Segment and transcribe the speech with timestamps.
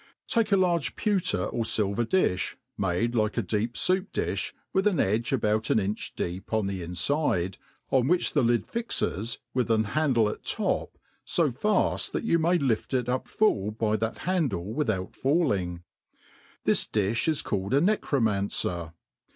[0.33, 4.99] ',TAKE a large pewter or filver (lifh, made like a deep foup dffh, with an
[4.99, 7.59] edge about an inch deep en the infide,,
[7.91, 12.57] on which the lid fixes (with an handle at top), fa faft that you may
[12.57, 15.83] lift it up full by that handle without falling.
[16.63, 18.93] This difh is Called a necromancer.